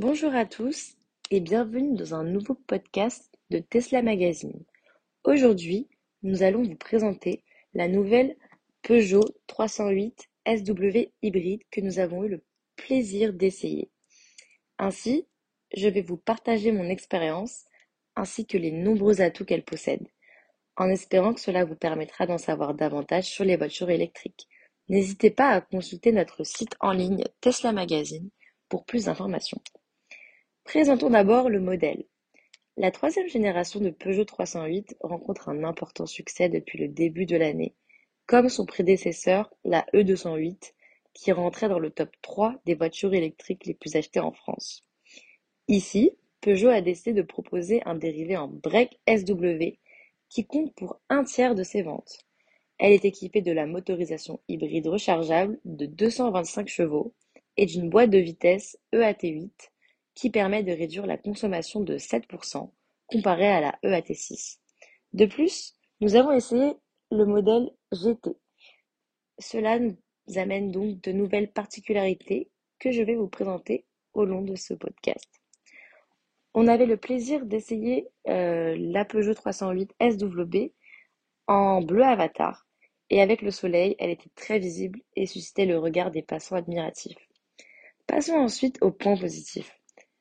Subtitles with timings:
[0.00, 0.94] Bonjour à tous
[1.32, 4.64] et bienvenue dans un nouveau podcast de Tesla Magazine.
[5.24, 5.88] Aujourd'hui,
[6.22, 7.42] nous allons vous présenter
[7.74, 8.36] la nouvelle
[8.82, 12.44] Peugeot 308 SW hybride que nous avons eu le
[12.76, 13.90] plaisir d'essayer.
[14.78, 15.26] Ainsi,
[15.76, 17.64] je vais vous partager mon expérience
[18.14, 20.06] ainsi que les nombreux atouts qu'elle possède,
[20.76, 24.46] en espérant que cela vous permettra d'en savoir davantage sur les voitures électriques.
[24.88, 28.30] N'hésitez pas à consulter notre site en ligne Tesla Magazine
[28.68, 29.60] pour plus d'informations.
[30.68, 32.04] Présentons d'abord le modèle.
[32.76, 37.74] La troisième génération de Peugeot 308 rencontre un important succès depuis le début de l'année,
[38.26, 40.74] comme son prédécesseur, la E208,
[41.14, 44.84] qui rentrait dans le top 3 des voitures électriques les plus achetées en France.
[45.68, 46.10] Ici,
[46.42, 49.78] Peugeot a décidé de proposer un dérivé en break SW
[50.28, 52.26] qui compte pour un tiers de ses ventes.
[52.76, 57.14] Elle est équipée de la motorisation hybride rechargeable de 225 chevaux
[57.56, 59.70] et d'une boîte de vitesse EAT8
[60.18, 62.72] qui permet de réduire la consommation de 7%
[63.06, 64.58] comparé à la EAT6.
[65.12, 66.74] De plus, nous avons essayé
[67.12, 68.30] le modèle GT.
[69.38, 69.96] Cela nous
[70.34, 75.30] amène donc de nouvelles particularités que je vais vous présenter au long de ce podcast.
[76.52, 80.72] On avait le plaisir d'essayer euh, la Peugeot 308 SWB
[81.46, 82.66] en bleu avatar
[83.10, 87.16] et avec le soleil, elle était très visible et suscitait le regard des passants admiratifs.
[88.08, 89.77] Passons ensuite au point positif.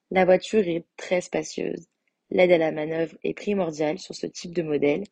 [0.10, 1.86] La voiture est très spacieuse.
[2.30, 5.04] L'aide à la manœuvre est primordiale sur ce type de modèle.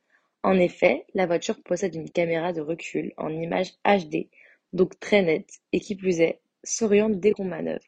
[0.42, 4.30] En effet, la voiture possède une caméra de recul en image HD,
[4.72, 7.84] donc très nette, et qui plus est, s'oriente dès qu'on manœuvre.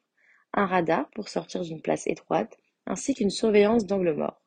[0.54, 4.42] Un radar pour sortir d'une place étroite, ainsi qu'une surveillance d'angle mort.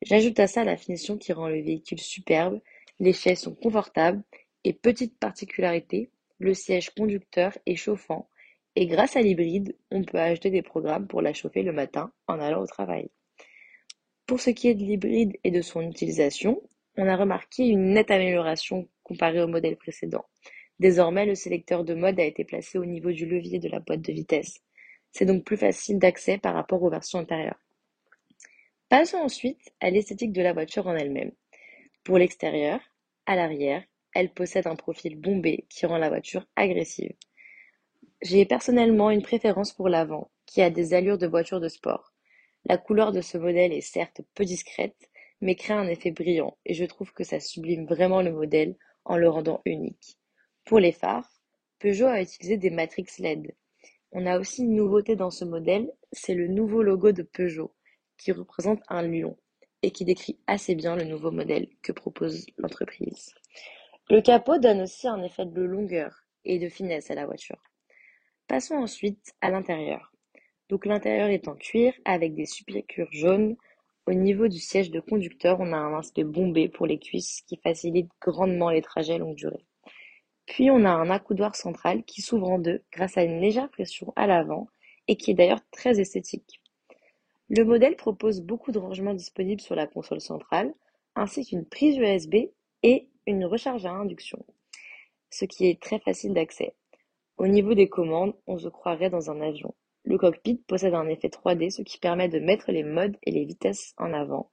[0.00, 2.62] J'ajoute à ça la finition qui rend le véhicule superbe,
[2.98, 4.22] les chaises sont confortables,
[4.64, 8.29] et petite particularité, le siège conducteur est chauffant
[8.76, 12.38] et grâce à l'hybride, on peut acheter des programmes pour la chauffer le matin en
[12.38, 13.10] allant au travail.
[14.26, 16.62] Pour ce qui est de l'hybride et de son utilisation,
[16.96, 20.24] on a remarqué une nette amélioration comparée au modèle précédent.
[20.78, 24.02] Désormais, le sélecteur de mode a été placé au niveau du levier de la boîte
[24.02, 24.60] de vitesse.
[25.12, 27.60] C'est donc plus facile d'accès par rapport aux versions antérieures.
[28.88, 31.32] Passons ensuite à l'esthétique de la voiture en elle-même.
[32.04, 32.80] Pour l'extérieur,
[33.26, 33.84] à l'arrière,
[34.14, 37.12] elle possède un profil bombé qui rend la voiture agressive.
[38.22, 42.12] J'ai personnellement une préférence pour l'avant, qui a des allures de voiture de sport.
[42.66, 45.08] La couleur de ce modèle est certes peu discrète,
[45.40, 48.76] mais crée un effet brillant, et je trouve que ça sublime vraiment le modèle
[49.06, 50.18] en le rendant unique.
[50.66, 51.40] Pour les phares,
[51.78, 53.54] Peugeot a utilisé des matrix LED.
[54.12, 57.74] On a aussi une nouveauté dans ce modèle, c'est le nouveau logo de Peugeot,
[58.18, 59.38] qui représente un lion,
[59.80, 63.34] et qui décrit assez bien le nouveau modèle que propose l'entreprise.
[64.10, 67.69] Le capot donne aussi un effet de longueur et de finesse à la voiture.
[68.50, 70.12] Passons ensuite à l'intérieur.
[70.70, 73.56] Donc l'intérieur est en cuir avec des supécures jaunes.
[74.08, 77.60] Au niveau du siège de conducteur, on a un aspect bombé pour les cuisses qui
[77.62, 79.64] facilite grandement les trajets longue durée.
[80.46, 84.12] Puis on a un accoudoir central qui s'ouvre en deux grâce à une légère pression
[84.16, 84.66] à l'avant
[85.06, 86.60] et qui est d'ailleurs très esthétique.
[87.50, 90.74] Le modèle propose beaucoup de rangements disponibles sur la console centrale,
[91.14, 92.34] ainsi qu'une prise USB
[92.82, 94.44] et une recharge à induction,
[95.30, 96.74] ce qui est très facile d'accès.
[97.40, 99.74] Au niveau des commandes, on se croirait dans un avion.
[100.04, 103.46] Le cockpit possède un effet 3D, ce qui permet de mettre les modes et les
[103.46, 104.50] vitesses en avant.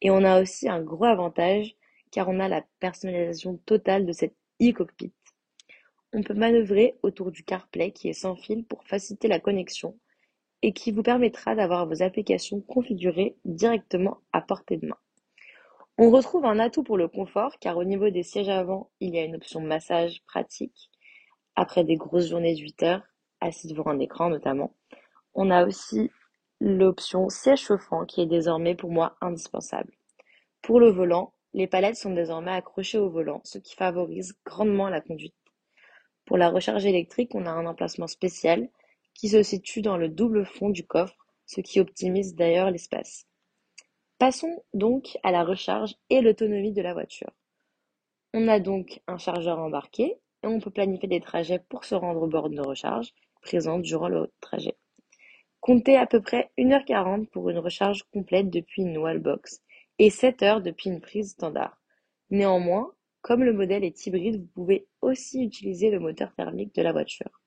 [0.00, 1.76] Et on a aussi un gros avantage,
[2.10, 5.12] car on a la personnalisation totale de cet e-cockpit.
[6.12, 9.96] On peut manœuvrer autour du CarPlay qui est sans fil pour faciliter la connexion
[10.62, 14.98] et qui vous permettra d'avoir vos applications configurées directement à portée de main.
[15.98, 19.20] On retrouve un atout pour le confort car au niveau des sièges avant, il y
[19.20, 20.90] a une option massage pratique
[21.56, 23.02] après des grosses journées de 8 heures,
[23.40, 24.74] assis devant un écran notamment.
[25.34, 26.10] On a aussi
[26.60, 29.92] l'option siège chauffant qui est désormais pour moi indispensable.
[30.62, 35.00] Pour le volant, les palettes sont désormais accrochées au volant, ce qui favorise grandement la
[35.00, 35.34] conduite.
[36.24, 38.68] Pour la recharge électrique, on a un emplacement spécial
[39.14, 43.26] qui se situe dans le double fond du coffre, ce qui optimise d'ailleurs l'espace.
[44.18, 47.30] Passons donc à la recharge et l'autonomie de la voiture.
[48.32, 52.20] On a donc un chargeur embarqué et on peut planifier des trajets pour se rendre
[52.22, 54.76] aux bornes de recharge présentes durant le trajet.
[55.60, 59.62] Comptez à peu près 1h40 pour une recharge complète depuis une wallbox
[59.98, 61.80] et 7 heures depuis une prise standard.
[62.28, 62.92] Néanmoins,
[63.22, 67.40] comme le modèle est hybride, vous pouvez aussi utiliser le moteur thermique de la voiture.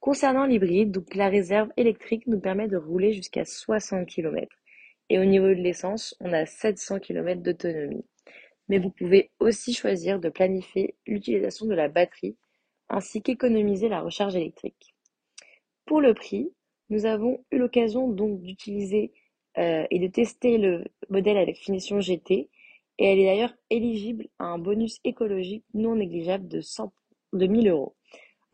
[0.00, 4.48] Concernant l'hybride, la réserve électrique nous permet de rouler jusqu'à 60 km.
[5.10, 8.06] Et au niveau de l'essence, on a 700 km d'autonomie
[8.68, 12.36] mais vous pouvez aussi choisir de planifier l'utilisation de la batterie
[12.88, 14.94] ainsi qu'économiser la recharge électrique.
[15.86, 16.52] Pour le prix,
[16.88, 19.12] Nous avons eu l'occasion donc d'utiliser
[19.58, 22.48] euh, et de tester le modèle avec finition GT
[22.98, 26.92] et elle est d'ailleurs éligible à un bonus écologique non négligeable de, 100,
[27.32, 27.96] de 1000 euros.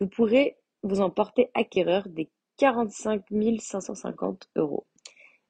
[0.00, 3.22] Vous pourrez vous en porter acquéreur des 45
[3.60, 4.86] 550 euros.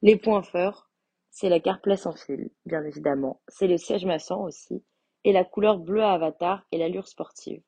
[0.03, 0.91] Les points forts,
[1.32, 4.84] c'est la CarPlay sans fil, bien évidemment, c'est le siège massant aussi,
[5.25, 7.62] et la couleur bleue avatar et l'allure sportive.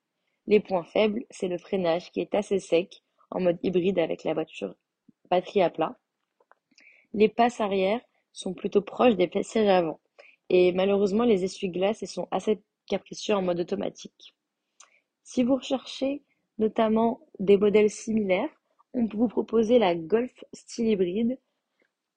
[0.47, 4.35] Les points faibles, c'est le freinage qui est assez sec en mode hybride avec la
[4.35, 4.77] voiture
[5.31, 5.99] batterie à plat.
[7.15, 8.03] Les passes arrière
[8.33, 9.99] sont plutôt proches des sièges avant
[10.51, 14.35] et malheureusement les essuie-glaces sont assez capricieux en mode automatique.
[15.23, 16.23] Si vous recherchez
[16.59, 18.51] notamment des modèles similaires,
[18.93, 21.39] on peut vous proposer la Golf style hybride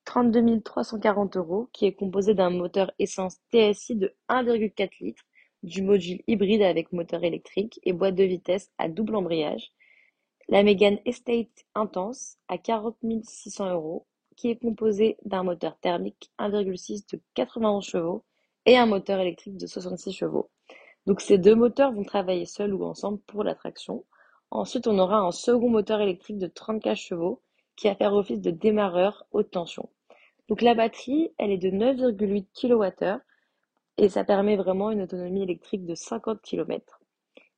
[0.07, 5.25] 32 340 euros qui est composée d'un moteur essence TSI de 1,4 litres,
[5.63, 9.74] du module hybride avec moteur électrique et boîte de vitesse à double embrayage,
[10.48, 14.07] la Megane Estate Intense à 40 600 euros
[14.38, 18.24] qui est composée d'un moteur thermique 1,6 de 91 chevaux
[18.65, 20.50] et un moteur électrique de 66 chevaux.
[21.06, 24.06] Donc ces deux moteurs vont travailler seuls ou ensemble pour la traction.
[24.51, 27.42] Ensuite, on aura un second moteur électrique de 34 chevaux
[27.75, 29.89] qui va faire office de démarreur haute tension.
[30.47, 33.19] Donc la batterie, elle est de 9,8 kWh
[33.97, 36.99] et ça permet vraiment une autonomie électrique de 50 km.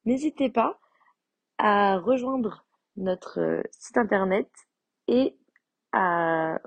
[0.06, 0.80] N'hésitez pas
[1.58, 2.66] à rejoindre
[2.96, 4.50] notre euh, site internet
[5.08, 5.36] et
[5.92, 6.60] à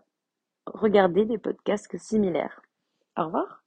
[0.67, 2.61] regarder des podcasts similaires.
[3.17, 3.62] Au revoir.